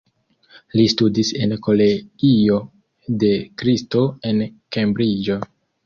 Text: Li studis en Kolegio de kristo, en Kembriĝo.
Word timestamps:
Li 0.79 0.85
studis 0.93 1.29
en 1.41 1.53
Kolegio 1.67 2.59
de 3.25 3.33
kristo, 3.63 4.05
en 4.33 4.45
Kembriĝo. 4.77 5.43